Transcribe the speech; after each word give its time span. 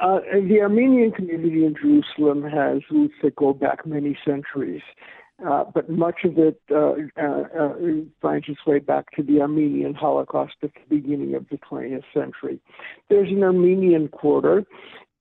Uh, 0.00 0.20
the 0.48 0.60
Armenian 0.62 1.12
community 1.12 1.64
in 1.66 1.74
Jerusalem 1.74 2.42
has 2.42 2.78
roots 2.90 3.14
that 3.22 3.36
go 3.36 3.52
back 3.52 3.84
many 3.84 4.16
centuries, 4.24 4.80
uh, 5.46 5.64
but 5.74 5.90
much 5.90 6.24
of 6.24 6.38
it 6.38 6.58
uh, 6.70 6.92
uh, 7.20 7.42
uh 7.58 7.74
finds 8.22 8.48
its 8.48 8.64
way 8.66 8.78
back 8.78 9.10
to 9.16 9.22
the 9.22 9.42
Armenian 9.42 9.92
Holocaust 9.92 10.54
at 10.62 10.70
the 10.72 10.96
beginning 10.96 11.34
of 11.34 11.46
the 11.50 11.58
20th 11.58 12.04
century. 12.14 12.60
There's 13.10 13.28
an 13.28 13.42
Armenian 13.42 14.08
quarter. 14.08 14.64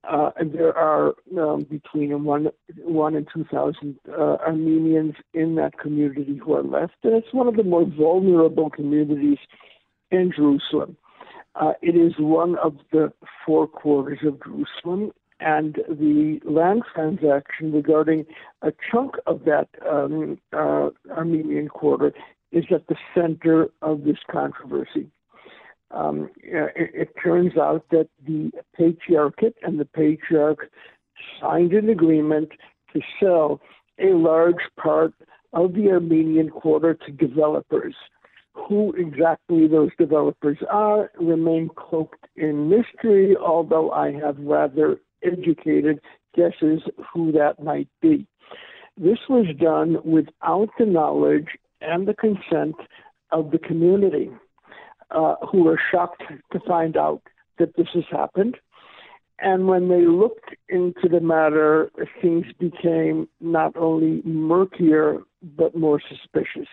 Uh, 0.10 0.31
and 0.38 0.54
there 0.54 0.76
are 0.78 1.14
um, 1.38 1.64
between 1.70 2.24
one, 2.24 2.48
one 2.78 3.18
and 3.18 3.28
two 3.34 3.44
thousand 3.52 4.00
Armenians 4.10 5.14
in 5.34 5.56
that 5.56 5.78
community 5.78 6.40
who 6.42 6.54
are 6.54 6.64
left, 6.64 6.94
and 7.04 7.14
it's 7.14 7.34
one 7.34 7.50
of 7.50 7.58
the 7.58 7.64
more 7.64 7.86
vulnerable 7.86 8.70
communities 8.70 9.40
in 10.10 10.32
Jerusalem. 10.34 10.96
Uh, 11.60 11.73
it 11.81 11.96
is 11.96 12.13
one 12.17 12.57
of 12.57 12.78
the 12.91 13.12
four 13.46 13.67
quarters 13.67 14.19
of 14.26 14.41
Jerusalem, 14.41 15.12
and 15.41 15.76
the 15.89 16.39
land 16.45 16.84
transaction 16.94 17.73
regarding 17.73 18.26
a 18.62 18.72
chunk 18.90 19.16
of 19.27 19.44
that 19.45 19.67
um, 19.90 20.40
uh, 20.53 20.90
Armenian 21.12 21.67
quarter 21.67 22.14
is 22.52 22.64
at 22.73 22.88
the 22.88 22.95
center 23.14 23.67
of 23.81 24.03
this 24.05 24.17
controversy. 24.31 25.12
Um, 25.91 26.30
it, 26.38 26.91
it, 26.94 27.09
turns 27.22 27.58
out 27.58 27.84
that 27.89 28.09
the 28.26 28.52
patriarchate 28.78 29.55
and 29.64 29.80
the 29.80 29.86
patriarch 29.86 30.70
signed 31.41 31.73
an 31.73 31.89
agreement 31.89 32.50
to 32.94 33.02
sell 33.20 33.59
a 34.00 34.14
large 34.14 34.62
part 34.80 35.14
of 35.53 35.73
the 35.73 35.89
Armenian 35.89 36.50
quarter 36.50 36.94
to 36.94 37.12
developers 37.12 37.95
who 38.68 38.94
exactly 38.98 39.68
those 39.68 39.90
developers 39.98 40.58
are 40.70 41.12
remain 41.20 41.70
cloaked 41.76 42.27
in 42.36 42.70
mystery, 42.70 43.36
although 43.36 43.91
I 43.91 44.12
have 44.13 44.38
rather 44.40 45.00
educated 45.23 46.00
guesses 46.36 46.81
who 47.14 47.31
that 47.34 47.62
might 47.62 47.90
be. 48.02 48.27
This 48.97 49.19
was 49.30 49.45
done 49.59 49.97
without 50.03 50.69
the 50.78 50.86
knowledge 50.86 51.47
and 51.81 52.08
the 52.08 52.14
consent 52.14 52.75
of 53.31 53.52
the 53.52 53.59
community, 53.59 54.30
uh, 55.12 55.36
who 55.52 55.64
were 55.64 55.80
shocked 55.91 56.23
to 56.52 56.59
find 56.67 56.97
out 56.97 57.22
that 57.58 57.75
this 57.78 57.88
has 57.94 58.03
happened. 58.12 58.58
And 59.39 59.67
when 59.67 59.88
they 59.88 60.06
looked 60.06 60.56
into 60.67 61.08
the 61.09 61.22
matter, 61.22 61.91
things 62.22 62.45
became 62.59 63.30
not 63.39 63.78
only 63.78 64.22
murkier, 64.25 65.19
but 65.41 65.75
more 65.75 66.02
suspicious 66.09 66.67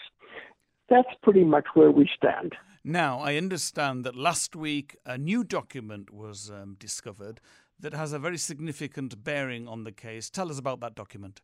that's 0.89 1.09
pretty 1.23 1.45
much 1.45 1.67
where 1.75 1.91
we 1.91 2.09
stand. 2.17 2.55
Now, 2.85 3.19
I 3.19 3.37
understand 3.37 4.05
that 4.05 4.15
last 4.15 4.55
week 4.55 4.97
a 5.05 5.19
new 5.19 5.43
document 5.43 6.13
was 6.13 6.51
um, 6.51 6.77
discovered 6.79 7.41
that 7.81 7.95
has 7.95 8.13
a 8.13 8.19
very 8.19 8.39
significant 8.39 9.25
bearing 9.25 9.67
on 9.69 9.85
the 9.85 9.93
case. 9.93 10.31
Tell 10.31 10.51
us 10.51 10.59
about 10.59 10.81
that 10.81 10.95
document. 10.95 11.41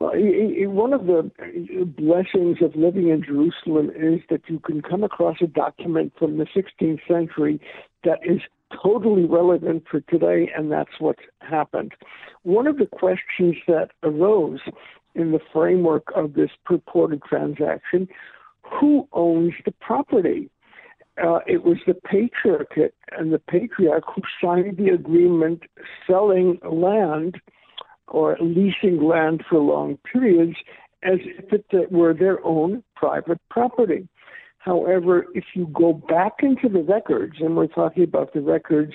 Well, 0.00 0.12
one 0.14 0.92
of 0.92 1.06
the 1.06 1.30
blessings 1.96 2.58
of 2.62 2.74
living 2.76 3.08
in 3.08 3.22
Jerusalem 3.22 3.90
is 3.96 4.20
that 4.30 4.42
you 4.48 4.60
can 4.60 4.82
come 4.82 5.02
across 5.02 5.36
a 5.40 5.46
document 5.46 6.12
from 6.18 6.38
the 6.38 6.46
16th 6.46 7.00
century 7.08 7.60
that 8.04 8.18
is 8.24 8.40
totally 8.82 9.24
relevant 9.24 9.84
for 9.90 10.00
today, 10.00 10.50
and 10.56 10.70
that's 10.70 11.00
what's 11.00 11.22
happened. 11.40 11.92
One 12.42 12.66
of 12.66 12.78
the 12.78 12.86
questions 12.86 13.56
that 13.66 13.90
arose 14.02 14.60
in 15.14 15.32
the 15.32 15.40
framework 15.52 16.04
of 16.14 16.34
this 16.34 16.50
purported 16.64 17.22
transaction 17.22 18.08
who 18.70 19.08
owns 19.12 19.54
the 19.64 19.72
property? 19.72 20.50
Uh, 21.22 21.40
it 21.46 21.64
was 21.64 21.78
the 21.86 21.94
patriarchate 21.94 22.94
and 23.12 23.32
the 23.32 23.40
patriarch 23.40 24.04
who 24.14 24.22
signed 24.40 24.76
the 24.76 24.88
agreement 24.88 25.62
selling 26.06 26.60
land 26.70 27.40
or 28.06 28.36
leasing 28.40 29.02
land 29.02 29.42
for 29.48 29.58
long 29.58 29.98
periods 30.10 30.56
as 31.02 31.18
if 31.24 31.52
it 31.52 31.92
were 31.92 32.14
their 32.14 32.44
own 32.44 32.82
private 32.96 33.40
property. 33.50 34.08
However, 34.58 35.26
if 35.34 35.44
you 35.54 35.68
go 35.72 35.92
back 35.92 36.34
into 36.40 36.68
the 36.68 36.82
records, 36.82 37.36
and 37.40 37.56
we're 37.56 37.68
talking 37.68 38.04
about 38.04 38.32
the 38.32 38.40
records 38.40 38.92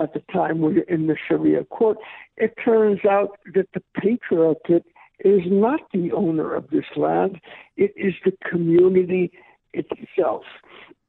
at 0.00 0.14
the 0.14 0.22
time 0.32 0.60
we 0.60 0.78
are 0.78 0.84
in 0.84 1.06
the 1.06 1.16
Sharia 1.28 1.64
court, 1.64 1.98
it 2.36 2.54
turns 2.64 3.00
out 3.04 3.38
that 3.54 3.68
the 3.74 3.82
patriarchate 4.00 4.86
is 5.24 5.42
not 5.46 5.80
the 5.92 6.12
owner 6.12 6.54
of 6.54 6.68
this 6.70 6.84
land, 6.96 7.40
it 7.76 7.92
is 7.96 8.14
the 8.24 8.32
community 8.48 9.32
itself. 9.72 10.44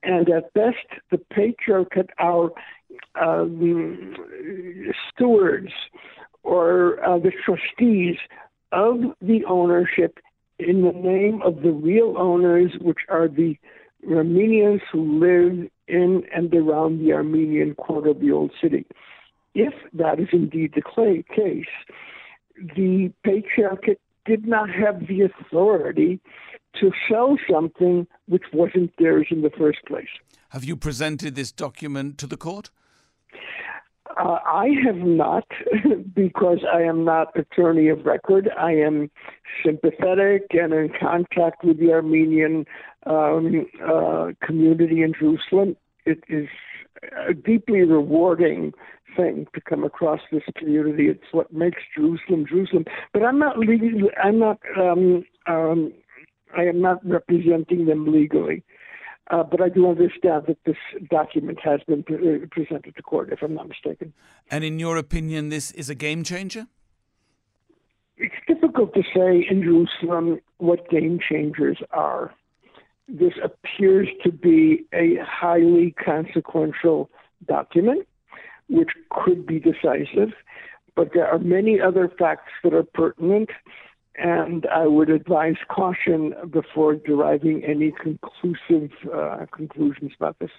And 0.04 0.30
at 0.30 0.54
best, 0.54 1.02
the 1.12 1.18
patriarchate 1.18 2.10
are 2.20 2.52
um, 3.20 4.16
stewards 5.10 5.72
or 6.44 7.04
uh, 7.04 7.20
the 7.20 7.32
trustees 7.46 8.18
of 8.72 8.98
the 9.22 9.46
ownership 9.46 10.20
in 10.60 10.82
the 10.82 10.92
name 10.92 11.42
of 11.42 11.62
the 11.62 11.72
real 11.72 12.16
owners, 12.18 12.72
which 12.82 13.00
are 13.10 13.28
the 13.28 13.56
Armenians 14.10 14.82
who 14.92 15.20
live 15.20 15.70
in 15.88 16.24
and 16.36 16.54
around 16.54 17.00
the 17.00 17.14
Armenian 17.14 17.76
quarter 17.76 18.10
of 18.10 18.20
the 18.20 18.32
old 18.32 18.52
city. 18.62 18.86
If 19.56 19.74
that 19.94 20.20
is 20.20 20.30
indeed 20.34 20.74
the 20.76 20.82
case, 21.36 21.66
the 22.76 23.12
patriarchate 23.24 24.00
did 24.26 24.48
not 24.48 24.70
have 24.70 25.08
the 25.08 25.22
authority 25.22 26.20
to 26.80 26.92
sell 27.10 27.38
something 27.50 28.08
which 28.28 28.44
wasn't 28.54 28.92
theirs 28.98 29.28
in 29.30 29.42
the 29.42 29.52
first 29.52 29.80
place. 29.86 30.08
Have 30.50 30.64
you 30.64 30.76
presented 30.76 31.36
this 31.36 31.52
document 31.52 32.18
to 32.20 32.28
the 32.28 32.38
court? 32.38 32.70
Uh, 34.18 34.38
I 34.46 34.70
have 34.86 34.98
not, 34.98 35.46
because 36.16 36.60
I 36.72 36.82
am 36.82 37.04
not 37.04 37.36
attorney 37.36 37.90
of 37.90 38.06
record. 38.06 38.50
I 38.58 38.74
am 38.74 39.10
sympathetic 39.66 40.44
and 40.52 40.74
in 40.74 40.92
contact 41.00 41.64
with 41.64 41.80
the 41.80 41.92
Armenian 41.92 42.66
um, 43.08 43.66
uh, 43.84 44.32
community 44.46 45.02
in 45.02 45.14
Jerusalem. 45.20 45.76
It 46.06 46.24
is 46.28 46.48
a 47.28 47.34
deeply 47.34 47.82
rewarding 47.82 48.74
thing 49.16 49.48
to 49.54 49.62
come 49.62 49.84
across 49.84 50.20
this 50.32 50.44
community. 50.56 51.08
It's 51.08 51.32
what 51.32 51.52
makes 51.54 51.82
Jerusalem 51.96 52.46
Jerusalem. 52.48 52.86
But 53.14 53.24
I'm 53.24 53.40
not 53.40 53.58
legally. 53.58 54.10
I'm 54.22 54.40
not. 54.40 54.60
Um, 54.80 55.26
um, 55.48 55.94
I 56.56 56.64
am 56.64 56.82
not 56.82 57.06
representing 57.06 57.86
them 57.86 58.12
legally. 58.12 58.64
Uh, 59.32 59.42
but 59.42 59.62
I 59.62 59.70
do 59.70 59.90
understand 59.90 60.44
that 60.48 60.58
this 60.66 60.76
document 61.10 61.58
has 61.64 61.80
been 61.88 62.04
pre- 62.04 62.44
uh, 62.44 62.46
presented 62.52 62.96
to 62.96 63.02
court, 63.02 63.32
if 63.32 63.42
I'm 63.42 63.56
not 63.56 63.70
mistaken. 63.70 64.14
And 64.52 64.64
in 64.64 64.80
your 64.80 64.98
opinion, 64.98 65.50
this 65.50 65.72
is 65.72 65.90
a 65.90 65.96
game 65.96 66.24
changer? 66.24 66.68
It's 68.18 68.36
difficult 68.48 68.94
to 68.94 69.02
say 69.02 69.46
in 69.50 69.64
Jerusalem 69.64 70.40
what 70.58 70.90
game 70.90 71.20
changers 71.20 71.78
are. 71.92 72.34
This 73.08 73.34
appears 73.42 74.08
to 74.24 74.32
be 74.32 74.86
a 74.94 75.18
highly 75.26 75.92
consequential 75.92 77.10
document 77.48 78.08
which 78.74 78.90
could 79.12 79.46
be 79.46 79.60
decisive, 79.60 80.34
but 80.96 81.10
there 81.14 81.28
are 81.28 81.40
many 81.40 81.80
other 81.80 82.12
facts 82.20 82.52
that 82.64 82.74
are 82.74 82.84
pertinent, 82.84 83.50
and 84.16 84.66
I 84.68 84.88
would 84.88 85.10
advise 85.10 85.56
caution 85.70 86.34
before 86.50 86.96
deriving 86.96 87.64
any 87.64 87.92
conclusive 87.92 88.92
uh, 89.14 89.46
conclusions 89.52 90.12
about 90.20 90.38
this. 90.40 90.52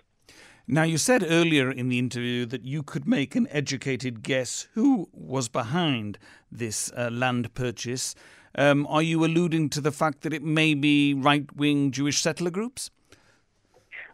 Now, 0.67 0.85
you 0.85 0.97
said 0.97 1.23
earlier 1.29 1.71
in 1.71 1.89
the 1.89 1.99
interview 1.99 2.47
that 2.47 2.65
you 2.65 2.83
could 2.83 3.07
make 3.07 3.35
an 3.35 3.47
educated 3.51 4.23
guess 4.23 4.67
who 4.73 5.09
was 5.13 5.49
behind 5.49 6.19
this 6.51 6.91
uh, 6.97 7.11
land 7.13 7.53
purchase. 7.53 8.15
Um, 8.57 8.87
are 8.87 9.03
you 9.03 9.25
alluding 9.25 9.69
to 9.71 9.81
the 9.81 9.93
fact 9.93 10.23
that 10.23 10.33
it 10.33 10.43
may 10.43 10.75
be 10.75 11.13
right 11.13 11.45
wing 11.55 11.91
Jewish 11.91 12.21
settler 12.21 12.51
groups? 12.51 12.91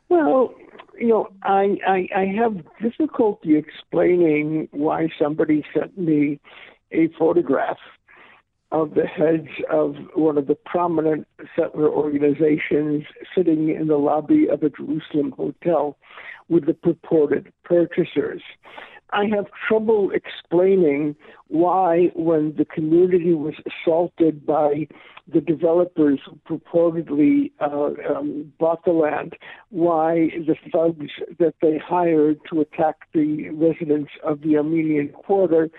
Well, 0.08 0.52
you 1.00 1.08
know, 1.08 1.28
I, 1.42 1.76
I 1.86 2.08
I 2.14 2.26
have 2.38 2.62
difficulty 2.80 3.56
explaining 3.56 4.68
why 4.72 5.08
somebody 5.20 5.64
sent 5.74 5.96
me 5.98 6.38
a 6.92 7.08
photograph 7.18 7.78
of 8.70 8.94
the 8.94 9.06
heads 9.06 9.48
of 9.70 9.96
one 10.14 10.38
of 10.38 10.46
the 10.46 10.54
prominent 10.54 11.26
settler 11.56 11.88
organizations 11.88 13.04
sitting 13.34 13.70
in 13.70 13.88
the 13.88 13.96
lobby 13.96 14.48
of 14.48 14.62
a 14.62 14.70
Jerusalem 14.70 15.32
hotel 15.36 15.96
with 16.48 16.66
the 16.66 16.74
purported 16.74 17.52
purchasers. 17.64 18.42
I 19.12 19.24
have 19.34 19.46
trouble 19.68 20.10
explaining 20.12 21.16
why, 21.48 22.10
when 22.14 22.54
the 22.56 22.64
community 22.64 23.34
was 23.34 23.54
assaulted 23.66 24.46
by 24.46 24.86
the 25.32 25.40
developers 25.40 26.20
who 26.24 26.58
purportedly 26.58 27.52
uh, 27.60 28.12
um, 28.12 28.52
bought 28.58 28.84
the 28.84 28.92
land, 28.92 29.34
why 29.70 30.30
the 30.46 30.56
thugs 30.72 31.10
that 31.38 31.54
they 31.62 31.78
hired 31.78 32.38
to 32.50 32.60
attack 32.60 32.96
the 33.12 33.50
residents 33.50 34.10
of 34.24 34.40
the 34.42 34.56
Armenian 34.56 35.08
quarter, 35.08 35.70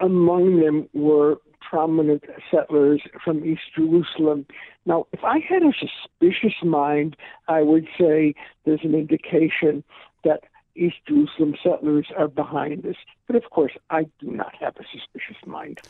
among 0.00 0.60
them 0.60 0.88
were 0.92 1.36
prominent 1.68 2.24
settlers 2.50 3.02
from 3.22 3.44
East 3.44 3.62
Jerusalem. 3.76 4.46
Now, 4.86 5.06
if 5.12 5.20
I 5.22 5.38
had 5.38 5.62
a 5.62 5.72
suspicious 5.78 6.56
mind, 6.62 7.16
I 7.46 7.62
would 7.62 7.86
say 7.98 8.34
there's 8.64 8.80
an 8.84 8.94
indication 8.94 9.84
that 10.24 10.44
East 10.78 10.96
Jerusalem 11.06 11.54
settlers 11.62 12.06
are 12.16 12.28
behind 12.28 12.82
this. 12.84 12.96
But 13.26 13.36
of 13.36 13.50
course, 13.50 13.72
I 13.90 14.04
do 14.20 14.30
not 14.30 14.54
have 14.60 14.76
a 14.76 14.84
suspicious 14.92 15.36
mind. 15.44 15.80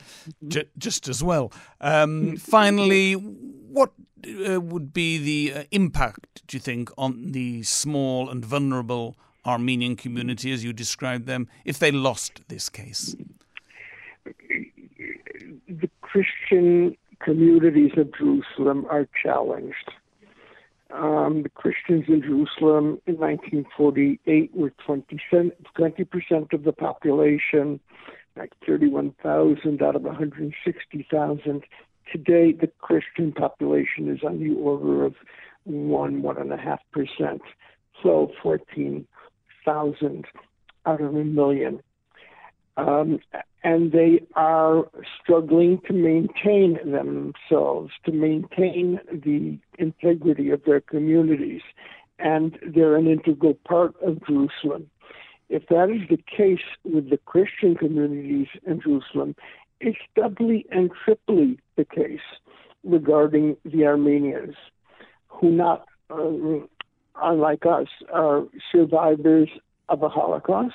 Just 0.78 1.08
as 1.08 1.22
well. 1.22 1.52
Um, 1.80 2.36
finally, 2.36 3.12
what 3.12 3.92
uh, 4.26 4.60
would 4.60 4.92
be 4.92 5.18
the 5.18 5.60
uh, 5.60 5.64
impact, 5.70 6.42
do 6.46 6.56
you 6.56 6.60
think, 6.60 6.90
on 6.96 7.32
the 7.32 7.62
small 7.62 8.28
and 8.30 8.44
vulnerable 8.44 9.16
Armenian 9.44 9.96
community, 9.96 10.52
as 10.52 10.64
you 10.64 10.72
described 10.72 11.26
them, 11.26 11.48
if 11.64 11.78
they 11.78 11.90
lost 11.90 12.40
this 12.48 12.68
case? 12.68 13.14
The 14.24 15.90
Christian 16.00 16.96
communities 17.20 17.92
of 17.96 18.12
Jerusalem 18.16 18.86
are 18.90 19.06
challenged. 19.22 19.92
Um, 20.90 21.42
the 21.42 21.50
Christians 21.50 22.04
in 22.08 22.22
Jerusalem 22.22 23.00
in 23.06 23.18
1948 23.18 24.54
were 24.54 24.72
20 24.84 25.16
percent 26.04 26.52
of 26.52 26.64
the 26.64 26.72
population, 26.72 27.78
like 28.36 28.52
31,000 28.66 29.82
out 29.82 29.96
of 29.96 30.02
160,000. 30.02 31.62
Today, 32.10 32.52
the 32.52 32.70
Christian 32.80 33.32
population 33.32 34.08
is 34.08 34.20
on 34.24 34.38
the 34.42 34.54
order 34.54 35.04
of 35.04 35.14
one, 35.64 36.22
one 36.22 36.38
and 36.38 36.52
a 36.52 36.56
half 36.56 36.80
percent. 36.90 37.42
So 38.02 38.32
14,000 38.42 40.24
out 40.86 41.00
of 41.02 41.14
a 41.14 41.24
million. 41.24 41.82
Um, 42.78 43.18
and 43.64 43.92
they 43.92 44.20
are 44.34 44.88
struggling 45.20 45.80
to 45.86 45.92
maintain 45.92 46.78
themselves, 46.84 47.92
to 48.04 48.12
maintain 48.12 49.00
the 49.10 49.58
integrity 49.78 50.50
of 50.50 50.62
their 50.64 50.80
communities, 50.80 51.62
and 52.18 52.58
they're 52.74 52.96
an 52.96 53.08
integral 53.08 53.54
part 53.66 53.94
of 54.02 54.24
Jerusalem. 54.26 54.88
If 55.48 55.66
that 55.68 55.90
is 55.90 56.08
the 56.08 56.22
case 56.36 56.64
with 56.84 57.10
the 57.10 57.16
Christian 57.16 57.74
communities 57.74 58.48
in 58.66 58.80
Jerusalem, 58.80 59.34
it's 59.80 59.98
doubly 60.14 60.66
and 60.70 60.90
triply 61.04 61.58
the 61.76 61.84
case 61.84 62.20
regarding 62.84 63.56
the 63.64 63.86
Armenians, 63.86 64.54
who 65.28 65.50
not, 65.50 65.86
uh, 66.10 66.64
unlike 67.20 67.64
us, 67.66 67.88
are 68.12 68.44
survivors 68.72 69.48
of 69.88 70.02
a 70.02 70.08
Holocaust 70.08 70.74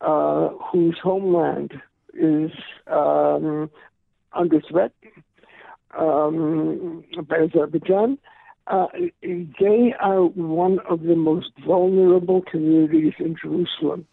uh, 0.00 0.48
whose 0.72 0.98
homeland 1.02 1.72
is 2.14 2.50
um, 2.86 3.70
under 4.32 4.60
threat 4.60 4.92
um, 5.98 7.04
Azerbaijan. 7.30 8.18
Uh, 8.66 8.86
they 9.22 9.94
are 9.98 10.24
one 10.24 10.78
of 10.90 11.02
the 11.02 11.16
most 11.16 11.50
vulnerable 11.66 12.42
communities 12.42 13.14
in 13.18 13.34
Jerusalem, 13.42 14.06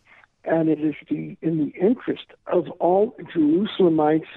and 0.45 0.69
it 0.69 0.79
is 0.79 0.95
the, 1.09 1.35
in 1.41 1.57
the 1.57 1.73
interest 1.79 2.27
of 2.47 2.69
all 2.79 3.15
Jerusalemites 3.35 4.27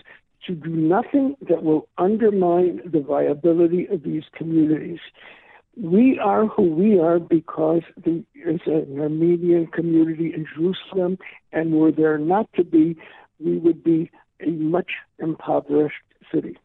to 0.46 0.54
do 0.54 0.70
nothing 0.70 1.36
that 1.48 1.62
will 1.62 1.88
undermine 1.98 2.80
the 2.84 3.00
viability 3.00 3.86
of 3.86 4.02
these 4.02 4.24
communities 4.34 4.98
we 5.80 6.18
are 6.18 6.46
who 6.46 6.74
we 6.74 6.98
are 6.98 7.18
because 7.18 7.82
there 8.04 8.22
is 8.34 8.60
an 8.66 8.98
Armenian 9.00 9.68
community 9.68 10.32
in 10.34 10.46
Jerusalem, 10.54 11.18
and 11.52 11.72
were 11.72 11.92
there 11.92 12.18
not 12.18 12.52
to 12.54 12.64
be, 12.64 12.96
we 13.38 13.58
would 13.58 13.84
be 13.84 14.10
a 14.40 14.50
much 14.50 14.90
impoverished 15.18 15.94
city. 16.32 16.56